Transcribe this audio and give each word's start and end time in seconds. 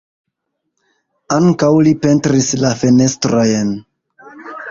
Ankaŭ 1.35 1.69
li 1.89 1.93
pentris 2.05 2.49
la 2.63 2.73
fenestrojn. 2.79 3.73